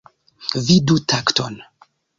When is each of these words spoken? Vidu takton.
Vidu 0.69 0.97
takton. 1.13 1.53